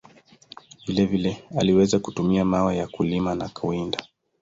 Vile 0.87 1.05
vile, 1.05 1.43
aliweza 1.59 1.99
kutumia 1.99 2.45
mawe 2.45 2.77
kwa 2.77 2.87
kulima 2.87 3.35
na 3.35 3.49
kuwinda. 3.49 4.05